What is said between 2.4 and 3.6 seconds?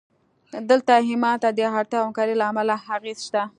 امله اغېز شته